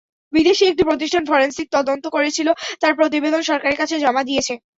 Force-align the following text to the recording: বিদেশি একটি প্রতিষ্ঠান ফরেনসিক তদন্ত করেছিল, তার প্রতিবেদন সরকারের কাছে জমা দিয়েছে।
বিদেশি 0.33 0.63
একটি 0.67 0.83
প্রতিষ্ঠান 0.89 1.23
ফরেনসিক 1.25 1.67
তদন্ত 1.75 2.05
করেছিল, 2.15 2.47
তার 2.81 2.93
প্রতিবেদন 2.99 3.41
সরকারের 3.49 3.79
কাছে 3.81 3.95
জমা 4.03 4.23
দিয়েছে। 4.29 4.53